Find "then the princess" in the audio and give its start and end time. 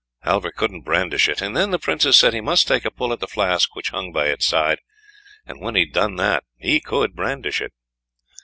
1.55-2.17